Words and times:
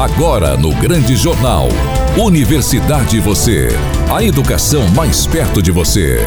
Agora 0.00 0.56
no 0.56 0.74
Grande 0.76 1.14
Jornal. 1.14 1.68
Universidade 2.16 3.20
Você. 3.20 3.68
A 4.10 4.24
educação 4.24 4.88
mais 4.96 5.26
perto 5.26 5.60
de 5.60 5.70
você. 5.70 6.26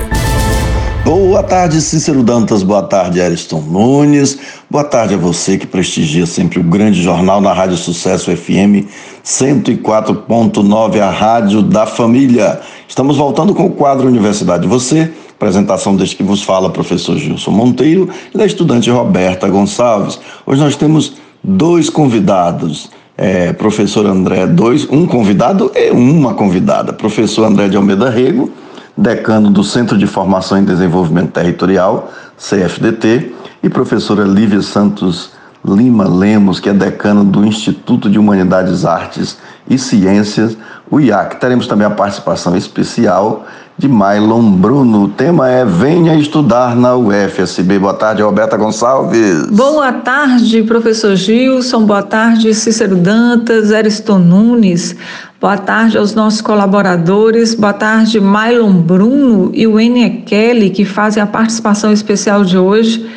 Boa 1.04 1.42
tarde, 1.42 1.82
Cícero 1.82 2.22
Dantas. 2.22 2.62
Boa 2.62 2.84
tarde, 2.84 3.20
Ariston 3.20 3.62
Nunes. 3.62 4.38
Boa 4.70 4.84
tarde 4.84 5.16
a 5.16 5.18
você 5.18 5.58
que 5.58 5.66
prestigia 5.66 6.28
sempre 6.28 6.60
o 6.60 6.64
grande 6.64 7.02
jornal 7.02 7.42
na 7.42 7.52
Rádio 7.52 7.76
Sucesso 7.76 8.30
FM 8.38 8.86
104.9, 9.26 11.00
a 11.00 11.10
rádio 11.10 11.64
da 11.64 11.88
família. 11.88 12.62
Estamos 12.88 13.18
voltando 13.18 13.56
com 13.56 13.66
o 13.66 13.72
quadro 13.72 14.08
Universidade 14.08 14.68
Você. 14.68 15.12
Apresentação 15.32 15.96
deste 15.96 16.16
que 16.16 16.22
vos 16.22 16.44
fala, 16.44 16.70
professor 16.70 17.18
Gilson 17.18 17.50
Monteiro 17.50 18.08
e 18.36 18.38
da 18.38 18.46
estudante 18.46 18.92
Roberta 18.92 19.50
Gonçalves. 19.50 20.20
Hoje 20.46 20.62
nós 20.62 20.76
temos 20.76 21.16
dois 21.44 21.90
convidados 21.90 22.92
é, 23.18 23.54
professor 23.54 24.06
André, 24.06 24.48
dois, 24.48 24.88
um 24.90 25.06
convidado 25.06 25.72
e 25.76 25.92
uma 25.92 26.34
convidada. 26.34 26.94
Professor 26.94 27.46
André 27.46 27.68
de 27.68 27.78
Almeida 27.78 28.10
Rego, 28.10 28.52
decano 28.98 29.50
do 29.50 29.64
Centro 29.64 29.98
de 29.98 30.08
Formação 30.08 30.58
em 30.58 30.66
Desenvolvimento 30.66 31.32
Territorial, 31.32 32.12
CFDT, 32.38 33.34
e 33.62 33.70
professora 33.70 34.24
Lívia 34.24 34.62
Santos 34.62 35.32
Lima 35.66 36.08
Lemos, 36.08 36.60
que 36.60 36.68
é 36.68 36.74
decana 36.74 37.24
do 37.24 37.46
Instituto 37.46 38.10
de 38.10 38.20
Humanidades, 38.20 38.84
Artes 38.84 39.38
e 39.70 39.78
Ciências, 39.78 40.58
o 40.90 41.00
IAC. 41.00 41.40
Teremos 41.40 41.68
também 41.68 41.88
a 41.88 41.92
participação 41.92 42.56
especial 42.56 43.46
de 43.78 43.88
Mailon 43.88 44.52
Bruno. 44.52 45.04
O 45.04 45.08
tema 45.08 45.50
é 45.50 45.66
Venha 45.66 46.16
estudar 46.16 46.76
na 46.76 46.96
UFSB. 46.96 47.80
Boa 47.80 47.94
tarde, 47.94 48.22
Roberta 48.22 48.56
Gonçalves. 48.56 49.48
Boa 49.48 49.92
tarde, 49.92 50.64
professor 50.64 51.16
Gilson. 51.16 51.86
Boa 51.86 52.04
tarde, 52.04 52.54
Cícero 52.54 52.96
Dantas, 52.96 53.72
Ariston 53.72 54.20
Nunes. 54.20 54.96
Boa 55.42 55.58
tarde 55.58 55.98
aos 55.98 56.14
nossos 56.14 56.42
colaboradores. 56.42 57.56
Boa 57.56 57.74
tarde, 57.74 58.20
Mailon 58.20 58.74
Bruno 58.74 59.52
e 59.54 59.66
o 59.66 59.80
Enia 59.80 60.10
Kelly, 60.22 60.70
que 60.70 60.86
fazem 60.86 61.22
a 61.22 61.28
participação 61.28 61.92
especial 61.92 62.46
de 62.46 62.58
hoje. 62.58 63.10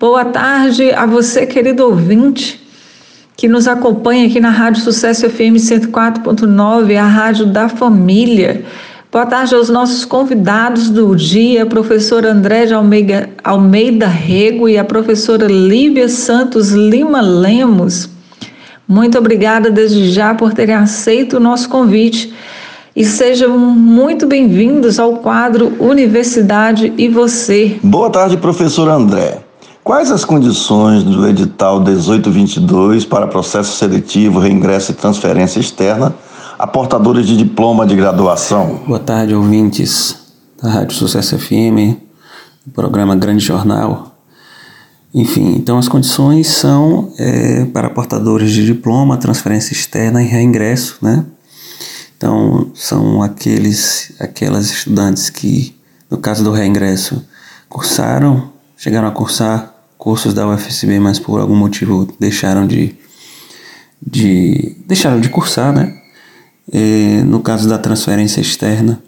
Boa 0.00 0.24
tarde 0.24 0.90
a 0.92 1.06
você, 1.06 1.44
querido 1.44 1.84
ouvinte, 1.84 2.67
que 3.38 3.46
nos 3.46 3.68
acompanha 3.68 4.26
aqui 4.26 4.40
na 4.40 4.50
Rádio 4.50 4.82
Sucesso 4.82 5.30
FM 5.30 5.54
104.9, 5.58 6.96
a 6.96 7.06
rádio 7.06 7.46
da 7.46 7.68
família. 7.68 8.64
Boa 9.12 9.24
tarde 9.26 9.54
aos 9.54 9.68
nossos 9.68 10.04
convidados 10.04 10.90
do 10.90 11.14
dia, 11.14 11.62
a 11.62 11.66
professora 11.66 12.32
André 12.32 12.66
de 12.66 12.74
Almeida, 12.74 13.30
Almeida 13.44 14.08
Rego 14.08 14.68
e 14.68 14.76
a 14.76 14.82
professora 14.82 15.46
Lívia 15.46 16.08
Santos 16.08 16.72
Lima 16.72 17.20
Lemos. 17.20 18.10
Muito 18.88 19.16
obrigada 19.16 19.70
desde 19.70 20.10
já 20.10 20.34
por 20.34 20.52
terem 20.52 20.74
aceito 20.74 21.36
o 21.36 21.40
nosso 21.40 21.68
convite 21.68 22.34
e 22.96 23.04
sejam 23.04 23.56
muito 23.56 24.26
bem-vindos 24.26 24.98
ao 24.98 25.18
quadro 25.18 25.76
Universidade 25.78 26.92
e 26.98 27.08
Você. 27.08 27.78
Boa 27.84 28.10
tarde, 28.10 28.36
professor 28.36 28.88
André. 28.88 29.47
Quais 29.88 30.10
as 30.10 30.22
condições 30.22 31.02
do 31.02 31.26
edital 31.26 31.80
1822 31.80 33.06
para 33.06 33.26
processo 33.26 33.74
seletivo, 33.74 34.38
reingresso 34.38 34.92
e 34.92 34.94
transferência 34.94 35.60
externa 35.60 36.14
a 36.58 36.66
portadores 36.66 37.26
de 37.26 37.34
diploma 37.34 37.86
de 37.86 37.96
graduação. 37.96 38.82
Boa 38.86 38.98
tarde, 38.98 39.34
ouvintes 39.34 40.14
da 40.62 40.68
Rádio 40.68 40.94
Sucesso 40.94 41.38
FM, 41.38 41.96
do 42.66 42.72
programa 42.74 43.16
Grande 43.16 43.42
Jornal. 43.42 44.14
Enfim, 45.14 45.54
então 45.56 45.78
as 45.78 45.88
condições 45.88 46.48
são 46.48 47.10
é, 47.18 47.64
para 47.64 47.88
portadores 47.88 48.52
de 48.52 48.66
diploma, 48.66 49.16
transferência 49.16 49.72
externa 49.72 50.22
e 50.22 50.26
reingresso, 50.26 50.98
né? 51.00 51.24
Então, 52.14 52.70
são 52.74 53.22
aqueles, 53.22 54.12
aquelas 54.20 54.70
estudantes 54.70 55.30
que, 55.30 55.74
no 56.10 56.18
caso 56.18 56.44
do 56.44 56.52
reingresso, 56.52 57.24
cursaram, 57.70 58.50
chegaram 58.76 59.08
a 59.08 59.12
cursar 59.12 59.77
cursos 60.08 60.32
da 60.32 60.48
UFSB, 60.48 60.98
mas 60.98 61.18
por 61.18 61.38
algum 61.38 61.54
motivo 61.54 62.08
deixaram 62.18 62.66
de, 62.66 62.94
de 64.00 64.74
deixaram 64.86 65.20
de 65.20 65.28
cursar, 65.28 65.70
né? 65.70 66.00
É, 66.72 67.22
no 67.24 67.40
caso 67.40 67.68
da 67.68 67.76
transferência 67.76 68.40
externa, 68.40 69.02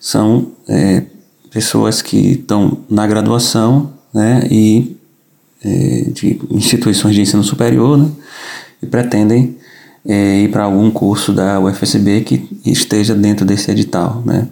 são 0.00 0.50
é, 0.68 1.04
pessoas 1.52 2.02
que 2.02 2.32
estão 2.32 2.78
na 2.90 3.06
graduação 3.06 3.92
né, 4.12 4.48
e 4.50 4.96
é, 5.64 6.06
de 6.10 6.40
instituições 6.50 7.14
de 7.14 7.20
ensino 7.20 7.44
superior 7.44 7.96
né, 7.96 8.10
e 8.82 8.86
pretendem 8.86 9.56
é, 10.04 10.40
ir 10.40 10.50
para 10.50 10.64
algum 10.64 10.90
curso 10.90 11.32
da 11.32 11.60
UFSB 11.60 12.22
que 12.22 12.60
esteja 12.66 13.14
dentro 13.14 13.46
desse 13.46 13.70
edital. 13.70 14.20
Né. 14.26 14.48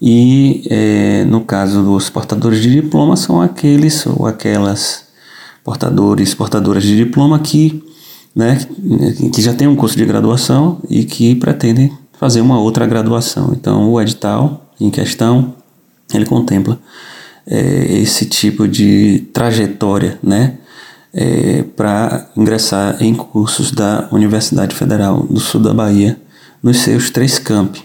E 0.00 0.66
é, 0.68 1.24
no 1.26 1.42
caso 1.42 1.80
dos 1.84 2.10
portadores 2.10 2.60
de 2.60 2.72
diploma, 2.72 3.16
são 3.16 3.40
aqueles 3.40 4.04
ou 4.04 4.26
aquelas 4.26 5.11
portadores, 5.64 6.34
portadoras 6.34 6.82
de 6.82 6.96
diploma 6.96 7.38
que 7.38 7.82
né, 8.34 8.58
que 9.32 9.42
já 9.42 9.52
tem 9.52 9.68
um 9.68 9.76
curso 9.76 9.96
de 9.96 10.04
graduação 10.04 10.80
e 10.88 11.04
que 11.04 11.34
pretendem 11.34 11.92
fazer 12.18 12.40
uma 12.40 12.58
outra 12.58 12.86
graduação. 12.86 13.52
Então, 13.52 13.90
o 13.90 14.00
edital 14.00 14.72
em 14.80 14.90
questão, 14.90 15.54
ele 16.12 16.24
contempla 16.24 16.78
é, 17.46 17.98
esse 18.00 18.26
tipo 18.26 18.66
de 18.66 19.26
trajetória, 19.32 20.18
né, 20.22 20.54
é, 21.12 21.62
para 21.76 22.30
ingressar 22.36 23.02
em 23.02 23.14
cursos 23.14 23.70
da 23.70 24.08
Universidade 24.10 24.74
Federal 24.74 25.26
do 25.28 25.40
Sul 25.40 25.60
da 25.60 25.74
Bahia, 25.74 26.18
nos 26.62 26.78
seus 26.78 27.10
três 27.10 27.38
campi, 27.38 27.84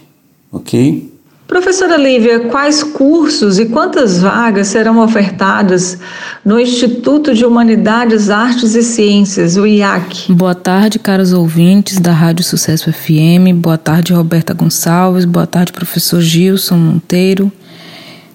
ok? 0.50 1.12
Professora 1.48 1.96
Lívia, 1.96 2.40
quais 2.40 2.82
cursos 2.82 3.58
e 3.58 3.64
quantas 3.64 4.20
vagas 4.20 4.66
serão 4.68 4.98
ofertadas 5.02 5.98
no 6.44 6.60
Instituto 6.60 7.34
de 7.34 7.46
Humanidades, 7.46 8.28
Artes 8.28 8.74
e 8.74 8.82
Ciências, 8.82 9.56
o 9.56 9.66
IAC? 9.66 10.30
Boa 10.30 10.54
tarde, 10.54 10.98
caros 10.98 11.32
ouvintes 11.32 11.98
da 11.98 12.12
Rádio 12.12 12.44
Sucesso 12.44 12.92
FM. 12.92 13.54
Boa 13.54 13.78
tarde, 13.78 14.12
Roberta 14.12 14.52
Gonçalves. 14.52 15.24
Boa 15.24 15.46
tarde, 15.46 15.72
professor 15.72 16.20
Gilson 16.20 16.76
Monteiro. 16.76 17.50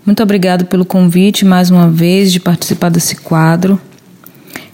Muito 0.04 0.24
obrigado 0.24 0.66
pelo 0.66 0.84
convite 0.84 1.46
mais 1.46 1.70
uma 1.70 1.88
vez 1.88 2.32
de 2.32 2.40
participar 2.40 2.90
desse 2.90 3.18
quadro. 3.18 3.80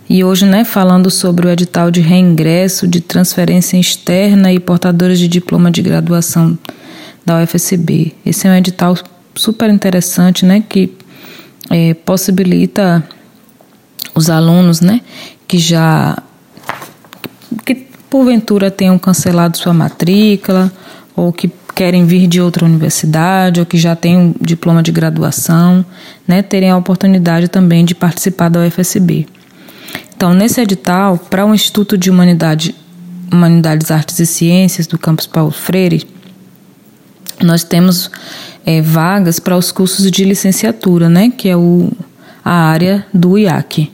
E 0.09 0.23
hoje, 0.23 0.45
né, 0.45 0.63
falando 0.63 1.11
sobre 1.11 1.45
o 1.45 1.49
edital 1.49 1.91
de 1.91 1.99
reingresso, 1.99 2.87
de 2.87 3.01
transferência 3.01 3.77
externa 3.77 4.53
e 4.53 4.61
portadores 4.61 5.19
de 5.19 5.27
diploma 5.27 5.69
de 5.69 5.81
graduação 5.81 6.57
da 7.29 7.43
UFSB. 7.43 8.13
Esse 8.25 8.47
é 8.47 8.51
um 8.51 8.55
edital 8.55 8.97
super 9.35 9.69
interessante, 9.69 10.43
né, 10.43 10.63
que 10.67 10.91
é, 11.69 11.93
possibilita 11.93 13.07
os 14.15 14.31
alunos, 14.31 14.81
né, 14.81 15.01
que 15.47 15.59
já 15.59 16.17
que 17.63 17.75
porventura 18.09 18.71
tenham 18.71 18.97
cancelado 18.97 19.57
sua 19.59 19.73
matrícula 19.73 20.71
ou 21.15 21.31
que 21.31 21.51
querem 21.75 22.03
vir 22.05 22.27
de 22.27 22.41
outra 22.41 22.65
universidade 22.65 23.59
ou 23.59 23.65
que 23.65 23.77
já 23.77 23.95
têm 23.95 24.17
um 24.17 24.33
diploma 24.41 24.81
de 24.81 24.91
graduação, 24.91 25.85
né, 26.27 26.41
terem 26.41 26.71
a 26.71 26.77
oportunidade 26.77 27.47
também 27.47 27.85
de 27.85 27.93
participar 27.93 28.49
da 28.49 28.61
UFSB. 28.61 29.27
Então, 30.15 30.33
nesse 30.33 30.59
edital, 30.59 31.17
para 31.17 31.45
o 31.45 31.53
Instituto 31.53 31.95
de 31.95 32.09
Humanidade, 32.09 32.75
Humanidades, 33.31 33.91
Artes 33.91 34.19
e 34.19 34.25
Ciências 34.25 34.87
do 34.87 34.97
campus 34.97 35.27
Paulo 35.27 35.51
Freire, 35.51 36.05
nós 37.41 37.63
temos 37.63 38.09
é, 38.65 38.81
vagas 38.81 39.39
para 39.39 39.57
os 39.57 39.71
cursos 39.71 40.09
de 40.11 40.23
licenciatura, 40.23 41.09
né, 41.09 41.31
que 41.35 41.49
é 41.49 41.55
o, 41.55 41.91
a 42.43 42.53
área 42.53 43.05
do 43.13 43.37
IAC. 43.37 43.91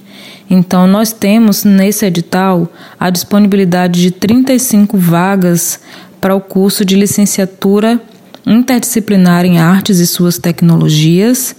Então, 0.49 0.87
nós 0.87 1.11
temos 1.11 1.63
nesse 1.63 2.05
edital 2.05 2.71
a 2.99 3.09
disponibilidade 3.09 4.01
de 4.01 4.11
35 4.11 4.97
vagas 4.97 5.79
para 6.21 6.35
o 6.35 6.41
curso 6.41 6.85
de 6.85 6.95
licenciatura 6.95 7.99
interdisciplinar 8.45 9.43
em 9.43 9.59
artes 9.59 9.99
e 9.99 10.05
suas 10.05 10.37
tecnologias. 10.37 11.55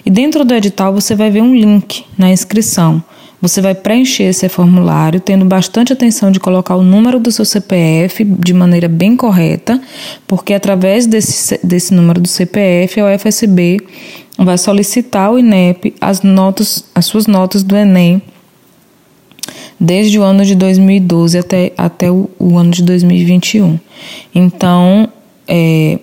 e 0.04 0.10
dentro 0.10 0.44
do 0.44 0.54
edital 0.54 0.92
você 0.92 1.14
vai 1.14 1.30
ver 1.30 1.42
um 1.42 1.54
link 1.54 2.04
na 2.16 2.30
inscrição. 2.30 3.02
Você 3.42 3.60
vai 3.60 3.74
preencher 3.74 4.22
esse 4.22 4.48
formulário, 4.48 5.18
tendo 5.18 5.44
bastante 5.44 5.92
atenção 5.92 6.30
de 6.30 6.38
colocar 6.38 6.76
o 6.76 6.82
número 6.84 7.18
do 7.18 7.32
seu 7.32 7.44
CPF 7.44 8.24
de 8.24 8.54
maneira 8.54 8.88
bem 8.88 9.16
correta, 9.16 9.82
porque 10.28 10.54
através 10.54 11.06
desse, 11.06 11.58
desse 11.60 11.92
número 11.92 12.20
do 12.20 12.28
CPF, 12.28 13.00
a 13.00 13.06
UFSB 13.06 13.80
vai 14.38 14.56
solicitar 14.56 15.26
ao 15.26 15.40
INEP 15.40 15.92
as, 16.00 16.22
notas, 16.22 16.84
as 16.94 17.04
suas 17.04 17.26
notas 17.26 17.64
do 17.64 17.76
Enem 17.76 18.22
desde 19.78 20.16
o 20.20 20.22
ano 20.22 20.44
de 20.44 20.54
2012 20.54 21.36
até, 21.36 21.72
até 21.76 22.08
o, 22.12 22.30
o 22.38 22.56
ano 22.56 22.70
de 22.70 22.84
2021. 22.84 23.76
Então, 24.32 25.08
é, 25.48 25.98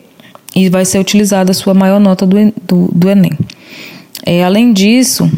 e 0.53 0.67
vai 0.67 0.83
ser 0.83 0.99
utilizada 0.99 1.51
a 1.51 1.53
sua 1.53 1.73
maior 1.73 2.01
nota 2.01 2.25
do, 2.25 2.35
do, 2.67 2.89
do 2.93 3.09
Enem. 3.09 3.31
É, 4.25 4.43
além 4.43 4.73
disso, 4.73 5.31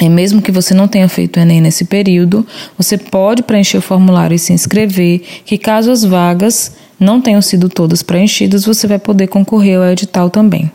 e 0.00 0.08
mesmo 0.08 0.42
que 0.42 0.50
você 0.50 0.74
não 0.74 0.88
tenha 0.88 1.08
feito 1.08 1.36
o 1.36 1.40
Enem 1.40 1.60
nesse 1.60 1.84
período, 1.84 2.44
você 2.76 2.98
pode 2.98 3.42
preencher 3.42 3.78
o 3.78 3.82
formulário 3.82 4.34
e 4.34 4.38
se 4.38 4.52
inscrever, 4.52 5.22
que 5.44 5.56
caso 5.56 5.90
as 5.90 6.04
vagas 6.04 6.72
não 6.98 7.20
tenham 7.20 7.40
sido 7.40 7.68
todas 7.68 8.02
preenchidas, 8.02 8.64
você 8.64 8.86
vai 8.86 8.98
poder 8.98 9.28
concorrer 9.28 9.78
ao 9.78 9.84
edital 9.84 10.30
também. 10.30 10.70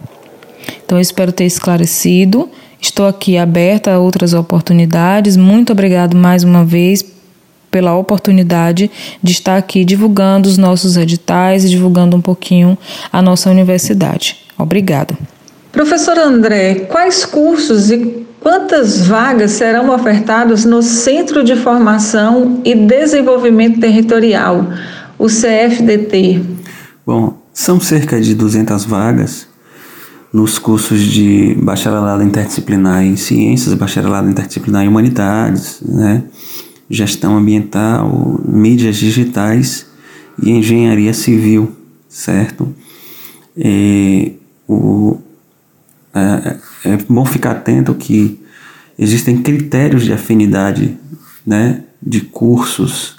Então, 0.85 0.97
eu 0.97 1.01
espero 1.01 1.31
ter 1.31 1.45
esclarecido. 1.45 2.49
Estou 2.81 3.07
aqui 3.07 3.37
aberta 3.37 3.93
a 3.93 3.99
outras 3.99 4.33
oportunidades. 4.33 5.35
Muito 5.35 5.73
obrigado 5.73 6.15
mais 6.15 6.43
uma 6.43 6.63
vez 6.63 7.03
pela 7.69 7.95
oportunidade 7.95 8.89
de 9.21 9.31
estar 9.31 9.57
aqui 9.57 9.85
divulgando 9.85 10.47
os 10.47 10.57
nossos 10.57 10.97
editais 10.97 11.65
e 11.65 11.69
divulgando 11.69 12.15
um 12.15 12.21
pouquinho 12.21 12.77
a 13.11 13.21
nossa 13.21 13.49
universidade. 13.49 14.37
Obrigada. 14.57 15.15
Professor 15.71 16.17
André, 16.17 16.87
quais 16.89 17.25
cursos 17.25 17.91
e 17.91 18.19
Quantas 18.39 19.05
vagas 19.05 19.51
serão 19.51 19.93
ofertadas 19.93 20.63
no 20.63 20.81
Centro 20.81 21.43
de 21.43 21.57
Formação 21.57 22.61
e 22.63 22.73
Desenvolvimento 22.73 23.81
Territorial, 23.81 24.65
o 25.17 25.27
CFDT? 25.27 26.41
Bom, 27.05 27.37
são 27.53 27.81
cerca 27.81 28.21
de 28.21 28.33
200 28.33 28.85
vagas 28.85 29.45
nos 30.31 30.57
cursos 30.57 31.01
de 31.01 31.53
bacharelado 31.61 32.23
interdisciplinar 32.23 33.03
em 33.03 33.17
ciências, 33.17 33.73
bacharelado 33.73 34.29
interdisciplinar 34.29 34.85
em 34.85 34.87
humanidades, 34.87 35.81
né? 35.81 36.23
gestão 36.89 37.37
ambiental, 37.37 38.39
mídias 38.47 38.95
digitais 38.95 39.85
e 40.41 40.49
engenharia 40.49 41.13
civil, 41.13 41.71
certo? 42.07 42.73
E 43.57 44.33
o, 44.65 45.17
é, 46.83 46.91
é 46.91 46.97
bom 47.09 47.25
ficar 47.25 47.51
atento 47.51 47.93
que 47.93 48.39
existem 48.97 49.41
critérios 49.41 50.03
de 50.03 50.13
afinidade 50.13 50.97
né, 51.45 51.83
de 52.01 52.21
cursos 52.21 53.17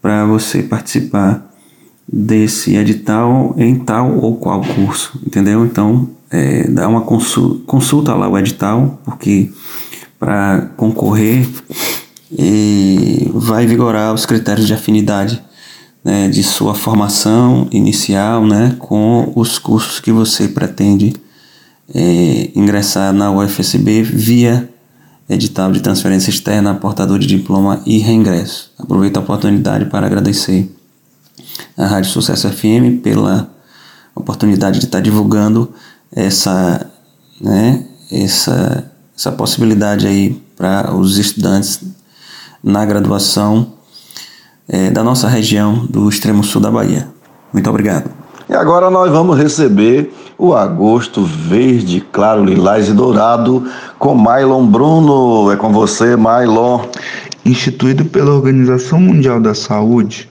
para 0.00 0.24
você 0.26 0.62
participar 0.62 1.46
desse 2.10 2.76
edital 2.76 3.54
em 3.58 3.74
tal 3.76 4.16
ou 4.18 4.36
qual 4.36 4.62
curso, 4.62 5.20
entendeu? 5.26 5.64
Então, 5.64 6.08
é, 6.30 6.68
dá 6.68 6.88
uma 6.88 7.02
consulta, 7.02 7.64
consulta 7.66 8.14
lá 8.14 8.28
o 8.28 8.38
edital, 8.38 9.00
porque 9.04 9.50
para 10.18 10.70
concorrer 10.76 11.46
vai 13.32 13.66
vigorar 13.66 14.12
os 14.12 14.26
critérios 14.26 14.66
de 14.66 14.74
afinidade 14.74 15.42
né, 16.04 16.28
de 16.28 16.42
sua 16.42 16.74
formação 16.74 17.68
inicial 17.70 18.46
né, 18.46 18.76
com 18.78 19.32
os 19.34 19.58
cursos 19.58 20.00
que 20.00 20.12
você 20.12 20.48
pretende 20.48 21.14
é, 21.94 22.50
ingressar 22.54 23.12
na 23.12 23.30
UFSB 23.30 24.02
via 24.02 24.68
edital 25.28 25.70
de 25.70 25.80
transferência 25.80 26.30
externa, 26.30 26.74
portador 26.74 27.18
de 27.18 27.26
diploma 27.26 27.82
e 27.84 27.98
reingresso. 27.98 28.72
Aproveito 28.78 29.16
a 29.18 29.20
oportunidade 29.20 29.86
para 29.86 30.06
agradecer 30.06 30.74
à 31.76 31.86
Rádio 31.86 32.10
Sucesso 32.10 32.48
FM 32.48 33.02
pela 33.02 33.50
oportunidade 34.14 34.78
de 34.78 34.86
estar 34.86 35.00
divulgando 35.00 35.72
essa, 36.10 36.90
né, 37.40 37.84
essa, 38.10 38.90
essa 39.16 39.32
possibilidade 39.32 40.06
aí 40.06 40.42
para 40.56 40.94
os 40.94 41.18
estudantes 41.18 41.80
na 42.62 42.84
graduação 42.84 43.74
é, 44.66 44.90
da 44.90 45.04
nossa 45.04 45.28
região 45.28 45.86
do 45.86 46.08
extremo 46.08 46.42
sul 46.42 46.60
da 46.60 46.70
Bahia. 46.70 47.08
Muito 47.52 47.68
obrigado. 47.70 48.17
E 48.48 48.54
agora 48.54 48.88
nós 48.88 49.10
vamos 49.10 49.36
receber 49.36 50.10
o 50.38 50.54
agosto 50.54 51.22
verde, 51.22 52.00
claro, 52.10 52.42
lilás 52.42 52.88
e 52.88 52.94
dourado 52.94 53.68
com 53.98 54.14
Mylon 54.14 54.66
Bruno. 54.66 55.52
É 55.52 55.56
com 55.56 55.70
você, 55.70 56.16
Mylon. 56.16 56.80
Instituído 57.44 58.06
pela 58.06 58.32
Organização 58.32 58.98
Mundial 58.98 59.38
da 59.38 59.54
Saúde, 59.54 60.30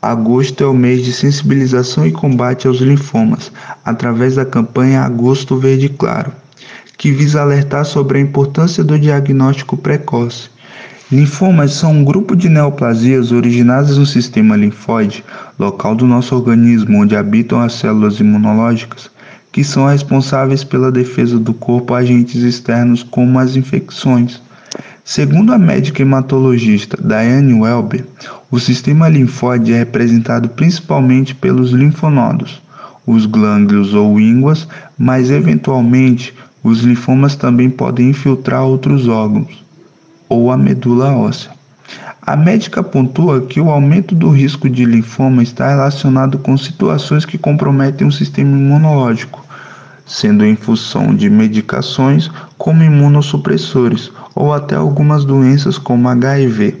agosto 0.00 0.62
é 0.62 0.66
o 0.66 0.72
mês 0.72 1.04
de 1.04 1.12
sensibilização 1.12 2.06
e 2.06 2.12
combate 2.12 2.68
aos 2.68 2.78
linfomas, 2.78 3.50
através 3.84 4.36
da 4.36 4.44
campanha 4.44 5.02
Agosto 5.02 5.56
Verde 5.56 5.88
Claro, 5.88 6.32
que 6.96 7.10
visa 7.10 7.40
alertar 7.40 7.84
sobre 7.84 8.18
a 8.18 8.20
importância 8.20 8.84
do 8.84 8.96
diagnóstico 8.96 9.76
precoce 9.76 10.50
Linfomas 11.12 11.72
são 11.72 11.90
um 11.90 12.04
grupo 12.04 12.36
de 12.36 12.48
neoplasias 12.48 13.32
originadas 13.32 13.98
no 13.98 14.06
sistema 14.06 14.54
linfóide, 14.54 15.24
local 15.58 15.96
do 15.96 16.06
nosso 16.06 16.36
organismo 16.36 17.02
onde 17.02 17.16
habitam 17.16 17.60
as 17.60 17.72
células 17.72 18.20
imunológicas, 18.20 19.10
que 19.50 19.64
são 19.64 19.88
responsáveis 19.88 20.62
pela 20.62 20.92
defesa 20.92 21.36
do 21.36 21.52
corpo 21.52 21.94
a 21.94 21.98
agentes 21.98 22.44
externos 22.44 23.02
como 23.02 23.40
as 23.40 23.56
infecções. 23.56 24.40
Segundo 25.04 25.52
a 25.52 25.58
médica 25.58 26.00
hematologista 26.00 26.96
Diane 27.02 27.54
Welber, 27.54 28.06
o 28.48 28.60
sistema 28.60 29.08
linfóide 29.08 29.72
é 29.72 29.78
representado 29.78 30.48
principalmente 30.50 31.34
pelos 31.34 31.72
linfonodos, 31.72 32.62
os 33.04 33.26
glândulos 33.26 33.94
ou 33.94 34.20
ínguas, 34.20 34.68
mas 34.96 35.28
eventualmente 35.28 36.32
os 36.62 36.82
linfomas 36.82 37.34
também 37.34 37.68
podem 37.68 38.10
infiltrar 38.10 38.62
outros 38.62 39.08
órgãos 39.08 39.68
ou 40.30 40.50
a 40.50 40.56
medula 40.56 41.12
óssea. 41.12 41.50
A 42.22 42.36
médica 42.36 42.82
pontua 42.82 43.40
que 43.40 43.60
o 43.60 43.70
aumento 43.70 44.14
do 44.14 44.30
risco 44.30 44.70
de 44.70 44.84
linfoma 44.84 45.42
está 45.42 45.68
relacionado 45.68 46.38
com 46.38 46.56
situações 46.56 47.24
que 47.26 47.36
comprometem 47.36 48.06
o 48.06 48.12
sistema 48.12 48.56
imunológico, 48.56 49.44
sendo 50.06 50.44
em 50.44 50.54
função 50.54 51.14
de 51.14 51.28
medicações 51.28 52.30
como 52.56 52.84
imunossupressores 52.84 54.12
ou 54.34 54.54
até 54.54 54.76
algumas 54.76 55.24
doenças 55.24 55.76
como 55.76 56.08
HIV. 56.08 56.80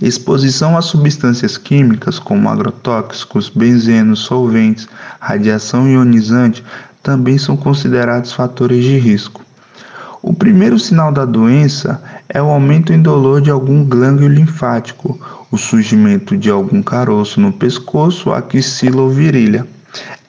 Exposição 0.00 0.76
a 0.76 0.82
substâncias 0.82 1.56
químicas 1.56 2.18
como 2.18 2.48
agrotóxicos, 2.48 3.48
benzenos, 3.48 4.20
solventes, 4.20 4.88
radiação 5.20 5.88
ionizante 5.88 6.64
também 7.04 7.38
são 7.38 7.56
considerados 7.56 8.32
fatores 8.32 8.84
de 8.84 8.98
risco. 8.98 9.42
O 10.22 10.32
primeiro 10.32 10.78
sinal 10.78 11.10
da 11.10 11.24
doença 11.24 12.00
é 12.34 12.40
o 12.40 12.48
aumento 12.48 12.94
indolor 12.94 13.42
de 13.42 13.50
algum 13.50 13.84
glândulo 13.84 14.26
linfático, 14.26 15.20
o 15.50 15.58
surgimento 15.58 16.34
de 16.34 16.48
algum 16.48 16.82
caroço 16.82 17.38
no 17.38 17.52
pescoço, 17.52 18.32
axila 18.32 19.02
ou 19.02 19.10
virilha. 19.10 19.66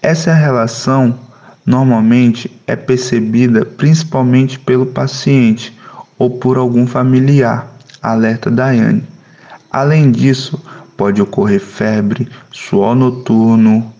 Essa 0.01 0.33
relação 0.33 1.17
normalmente 1.65 2.51
é 2.67 2.75
percebida 2.75 3.63
principalmente 3.63 4.59
pelo 4.59 4.85
paciente 4.85 5.73
ou 6.19 6.29
por 6.29 6.57
algum 6.57 6.85
familiar, 6.85 7.73
alerta 8.01 8.51
Daiane. 8.51 9.07
Além 9.71 10.11
disso, 10.11 10.61
pode 10.97 11.21
ocorrer 11.21 11.61
febre, 11.61 12.27
suor 12.51 12.95
noturno, 12.95 13.93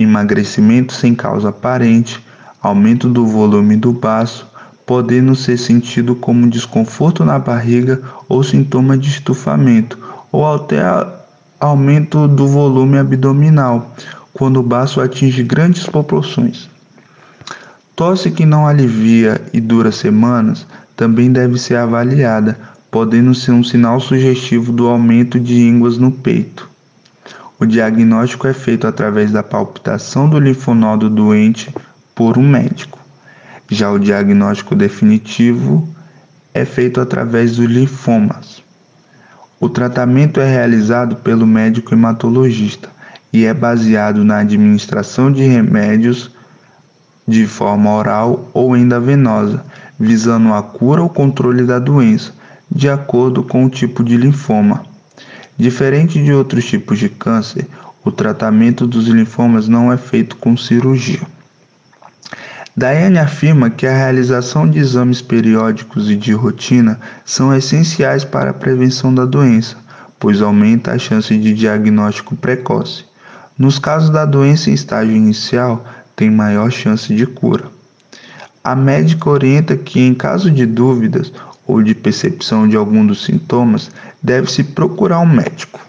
emagrecimento 0.00 0.94
sem 0.94 1.14
causa 1.14 1.50
aparente, 1.50 2.24
aumento 2.62 3.10
do 3.10 3.26
volume 3.26 3.76
do 3.76 3.92
baço, 3.92 4.46
podendo 4.86 5.34
ser 5.34 5.58
sentido 5.58 6.14
como 6.14 6.48
desconforto 6.48 7.24
na 7.24 7.38
barriga 7.38 8.00
ou 8.28 8.44
sintoma 8.44 8.96
de 8.96 9.08
estufamento, 9.08 9.98
ou 10.30 10.46
até, 10.54 10.80
aumento 11.58 12.28
do 12.28 12.46
volume 12.46 12.96
abdominal, 12.96 13.92
quando 14.32 14.60
o 14.60 14.62
baço 14.62 15.00
atinge 15.00 15.42
grandes 15.42 15.86
proporções. 15.86 16.70
Tosse 17.96 18.30
que 18.30 18.46
não 18.46 18.66
alivia 18.66 19.40
e 19.52 19.60
dura 19.60 19.90
semanas 19.90 20.66
também 20.94 21.32
deve 21.32 21.58
ser 21.58 21.76
avaliada, 21.76 22.58
podendo 22.90 23.34
ser 23.34 23.52
um 23.52 23.64
sinal 23.64 23.98
sugestivo 23.98 24.70
do 24.70 24.86
aumento 24.86 25.40
de 25.40 25.54
ínguas 25.54 25.98
no 25.98 26.12
peito. 26.12 26.68
O 27.58 27.64
diagnóstico 27.64 28.46
é 28.46 28.52
feito 28.52 28.86
através 28.86 29.32
da 29.32 29.42
palpitação 29.42 30.28
do 30.28 30.38
linfonodo 30.38 31.08
doente 31.08 31.74
por 32.14 32.36
um 32.36 32.46
médico. 32.46 32.95
Já 33.68 33.90
o 33.90 33.98
diagnóstico 33.98 34.74
definitivo 34.74 35.88
é 36.54 36.64
feito 36.64 37.00
através 37.00 37.56
dos 37.56 37.66
linfomas. 37.66 38.62
O 39.58 39.68
tratamento 39.68 40.40
é 40.40 40.48
realizado 40.48 41.16
pelo 41.16 41.46
médico 41.46 41.92
hematologista 41.92 42.88
e 43.32 43.44
é 43.44 43.52
baseado 43.52 44.24
na 44.24 44.38
administração 44.38 45.32
de 45.32 45.42
remédios 45.42 46.30
de 47.26 47.46
forma 47.46 47.92
oral 47.92 48.48
ou 48.54 48.76
endovenosa, 48.76 49.64
visando 49.98 50.54
a 50.54 50.62
cura 50.62 51.02
ou 51.02 51.08
controle 51.08 51.64
da 51.64 51.78
doença, 51.78 52.32
de 52.70 52.88
acordo 52.88 53.42
com 53.42 53.64
o 53.64 53.70
tipo 53.70 54.04
de 54.04 54.16
linfoma. 54.16 54.84
Diferente 55.58 56.22
de 56.22 56.32
outros 56.32 56.64
tipos 56.66 56.98
de 56.98 57.08
câncer, 57.08 57.66
o 58.04 58.12
tratamento 58.12 58.86
dos 58.86 59.08
linfomas 59.08 59.66
não 59.66 59.92
é 59.92 59.96
feito 59.96 60.36
com 60.36 60.56
cirurgia. 60.56 61.20
Daiane 62.78 63.18
afirma 63.18 63.70
que 63.70 63.86
a 63.86 63.96
realização 63.96 64.68
de 64.68 64.78
exames 64.78 65.22
periódicos 65.22 66.10
e 66.10 66.14
de 66.14 66.34
rotina 66.34 67.00
são 67.24 67.56
essenciais 67.56 68.22
para 68.22 68.50
a 68.50 68.54
prevenção 68.54 69.14
da 69.14 69.24
doença, 69.24 69.78
pois 70.18 70.42
aumenta 70.42 70.92
a 70.92 70.98
chance 70.98 71.34
de 71.38 71.54
diagnóstico 71.54 72.36
precoce. 72.36 73.06
Nos 73.58 73.78
casos 73.78 74.10
da 74.10 74.26
doença 74.26 74.68
em 74.68 74.74
estágio 74.74 75.16
inicial, 75.16 75.86
tem 76.14 76.30
maior 76.30 76.70
chance 76.70 77.14
de 77.14 77.26
cura. 77.26 77.64
A 78.62 78.76
médica 78.76 79.30
orienta 79.30 79.74
que, 79.74 79.98
em 79.98 80.12
caso 80.12 80.50
de 80.50 80.66
dúvidas 80.66 81.32
ou 81.66 81.82
de 81.82 81.94
percepção 81.94 82.68
de 82.68 82.76
algum 82.76 83.06
dos 83.06 83.24
sintomas, 83.24 83.90
deve-se 84.22 84.62
procurar 84.62 85.20
um 85.20 85.26
médico. 85.26 85.80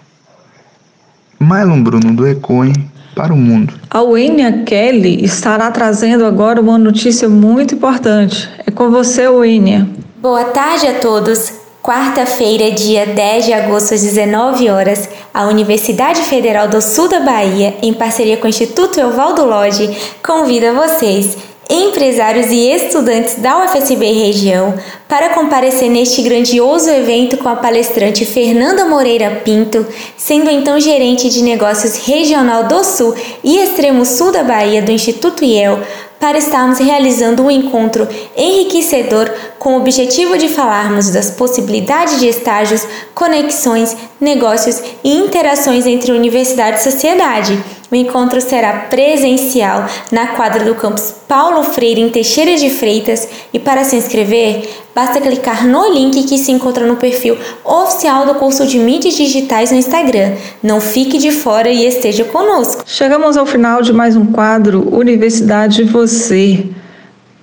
Mylon 1.40 1.82
Bruno 1.82 2.12
do 2.14 2.26
Ecoin 2.26 2.72
para 3.14 3.32
o 3.32 3.36
mundo. 3.36 3.74
A 3.90 4.02
Wênia 4.02 4.62
Kelly 4.64 5.24
estará 5.24 5.70
trazendo 5.70 6.24
agora 6.24 6.60
uma 6.60 6.78
notícia 6.78 7.28
muito 7.28 7.74
importante. 7.74 8.48
É 8.66 8.70
com 8.70 8.90
você, 8.90 9.26
Wênia. 9.28 9.88
Boa 10.16 10.44
tarde 10.44 10.86
a 10.86 10.94
todos. 10.94 11.52
Quarta-feira, 11.82 12.70
dia 12.70 13.06
10 13.06 13.46
de 13.46 13.52
agosto, 13.52 13.94
às 13.94 14.02
19 14.02 14.68
horas, 14.68 15.08
a 15.32 15.46
Universidade 15.46 16.20
Federal 16.22 16.68
do 16.68 16.82
Sul 16.82 17.08
da 17.08 17.20
Bahia, 17.20 17.76
em 17.80 17.94
parceria 17.94 18.36
com 18.36 18.46
o 18.46 18.50
Instituto 18.50 19.00
Evaldo 19.00 19.44
Lodge, 19.44 19.96
convida 20.22 20.74
vocês 20.74 21.36
empresários 21.68 22.50
e 22.50 22.70
estudantes 22.70 23.34
da 23.36 23.64
UFSB 23.64 24.12
região 24.12 24.74
para 25.06 25.30
comparecer 25.30 25.90
neste 25.90 26.22
grandioso 26.22 26.88
evento 26.88 27.36
com 27.36 27.48
a 27.48 27.56
palestrante 27.56 28.24
Fernanda 28.24 28.86
Moreira 28.86 29.42
Pinto, 29.44 29.86
sendo 30.16 30.48
então 30.48 30.80
gerente 30.80 31.28
de 31.28 31.42
negócios 31.42 32.06
regional 32.06 32.64
do 32.64 32.82
Sul 32.82 33.14
e 33.44 33.58
extremo 33.58 34.04
sul 34.04 34.32
da 34.32 34.42
Bahia 34.42 34.80
do 34.80 34.90
Instituto 34.90 35.44
IEL, 35.44 35.80
para 36.18 36.38
estarmos 36.38 36.78
realizando 36.78 37.44
um 37.44 37.50
encontro 37.50 38.08
enriquecedor 38.36 39.30
com 39.58 39.74
o 39.74 39.80
objetivo 39.80 40.36
de 40.36 40.48
falarmos 40.48 41.10
das 41.10 41.30
possibilidades 41.30 42.18
de 42.18 42.26
estágios, 42.26 42.86
conexões, 43.14 43.96
negócios 44.20 44.82
e 45.04 45.16
interações 45.16 45.86
entre 45.86 46.10
universidade 46.10 46.78
e 46.78 46.82
sociedade. 46.82 47.77
O 47.90 47.94
encontro 47.94 48.38
será 48.40 48.86
presencial 48.90 49.86
na 50.12 50.28
quadra 50.28 50.62
do 50.62 50.74
campus 50.74 51.14
Paulo 51.26 51.62
Freire 51.62 52.02
em 52.02 52.10
Teixeira 52.10 52.56
de 52.56 52.68
Freitas 52.68 53.26
e 53.52 53.58
para 53.58 53.82
se 53.82 53.96
inscrever, 53.96 54.68
basta 54.94 55.20
clicar 55.20 55.66
no 55.66 55.90
link 55.92 56.24
que 56.24 56.36
se 56.36 56.52
encontra 56.52 56.86
no 56.86 56.96
perfil 56.96 57.38
oficial 57.64 58.26
do 58.26 58.34
curso 58.34 58.66
de 58.66 58.78
mídias 58.78 59.14
digitais 59.14 59.70
no 59.70 59.78
Instagram. 59.78 60.34
Não 60.62 60.80
fique 60.80 61.16
de 61.16 61.30
fora 61.30 61.70
e 61.70 61.86
esteja 61.86 62.24
conosco. 62.24 62.82
Chegamos 62.86 63.38
ao 63.38 63.46
final 63.46 63.80
de 63.80 63.92
mais 63.92 64.16
um 64.16 64.26
quadro 64.26 64.86
Universidade 64.94 65.82
Você. 65.84 66.66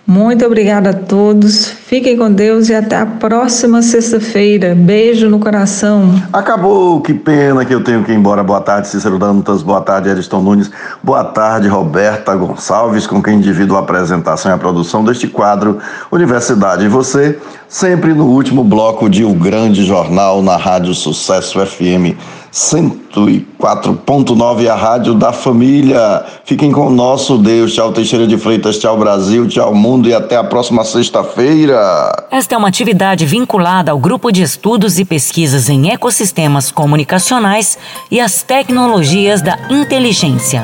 Muito 0.08 0.46
obrigada 0.46 0.92
a 0.92 0.94
todos. 0.94 1.66
Fiquem 1.66 2.16
com 2.16 2.32
Deus 2.32 2.70
e 2.70 2.76
até 2.76 2.96
a 2.96 3.08
próxima 3.08 3.82
sexta-feira. 3.82 4.76
Beijo 4.76 5.28
no 5.30 5.40
coração. 5.40 6.22
Acabou, 6.32 7.02
que 7.02 7.12
pena 7.12 7.66
que 7.66 7.74
eu 7.74 7.84
tenho 7.84 8.04
que 8.04 8.12
ir 8.12 8.16
embora. 8.16 8.44
Boa 8.44 8.62
tarde, 8.62 8.88
Cícero 8.88 9.18
Dantas. 9.18 9.64
Boa 9.64 9.82
tarde, 9.82 10.08
Ariston 10.08 10.44
Nunes. 10.44 10.70
Boa 11.02 11.24
tarde, 11.24 11.68
Roberta 11.68 12.36
Gonçalves, 12.36 13.08
com 13.08 13.20
quem 13.22 13.40
divido 13.40 13.76
a 13.76 13.80
apresentação 13.80 14.52
e 14.52 14.54
a 14.54 14.60
produção 14.60 15.04
deste 15.04 15.28
quadro 15.28 15.80
Universidade 16.12 16.86
e 16.86 16.88
Você, 16.88 17.40
sempre 17.68 18.14
no 18.14 18.28
último 18.28 18.64
bloco 18.64 19.10
de 19.10 19.26
O 19.26 19.34
Grande 19.34 19.84
Jornal 19.84 20.44
na 20.44 20.56
Rádio 20.56 20.94
Sucesso 20.94 21.66
FM 21.66 22.16
104.9, 22.56 24.68
a 24.70 24.76
Rádio 24.76 25.14
da 25.14 25.32
Família. 25.34 26.24
Fiquem 26.46 26.72
com 26.72 26.88
o 26.88 26.90
nosso 26.90 27.38
Deus. 27.38 27.74
Tchau, 27.74 27.92
Teixeira 27.92 28.26
de 28.26 28.38
Freitas. 28.38 28.80
Tchau, 28.80 28.98
Brasil. 28.98 29.46
Tchau, 29.46 29.76
mundo. 29.76 30.08
E 30.08 30.14
até 30.14 30.38
a 30.38 30.44
próxima 30.44 30.86
sexta-feira. 30.86 32.28
Esta 32.32 32.56
é 32.56 32.58
uma 32.58 32.70
atividade 32.70 33.26
vinculada 33.26 33.92
ao 33.92 34.00
Grupo 34.00 34.32
de 34.32 34.42
Estudos 34.42 34.98
e 35.00 35.04
Pesquisas 35.04 35.68
em 35.68 35.90
Ecossistemas 35.90 36.72
Comunicacionais 36.72 37.78
e 38.10 38.22
as 38.22 38.42
Tecnologias 38.42 39.42
da 39.42 39.58
Inteligência. 39.70 40.64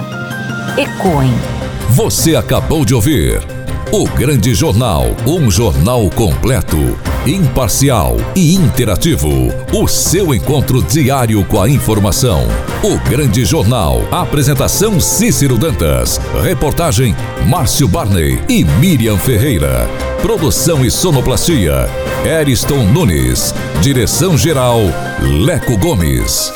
ECOEM. 0.78 1.34
Você 1.90 2.38
acabou 2.38 2.86
de 2.86 2.96
ouvir. 2.96 3.61
O 3.94 4.06
Grande 4.06 4.56
Jornal, 4.56 5.04
um 5.28 5.52
jornal 5.52 6.10
completo, 6.12 6.98
imparcial 7.28 8.16
e 8.34 8.56
interativo. 8.56 9.30
O 9.74 9.86
seu 9.86 10.34
encontro 10.34 10.82
diário 10.82 11.44
com 11.44 11.62
a 11.62 11.70
informação. 11.70 12.48
O 12.82 12.98
Grande 13.10 13.44
Jornal. 13.44 14.02
Apresentação 14.10 14.98
Cícero 14.98 15.58
Dantas. 15.58 16.22
Reportagem 16.42 17.14
Márcio 17.46 17.86
Barney 17.86 18.42
e 18.48 18.64
Miriam 18.64 19.18
Ferreira. 19.18 19.90
Produção 20.22 20.86
e 20.86 20.90
sonoplastia 20.90 21.90
Eriston 22.26 22.86
Nunes. 22.86 23.54
Direção 23.82 24.38
geral 24.38 24.80
Leco 25.22 25.78
Gomes. 25.78 26.54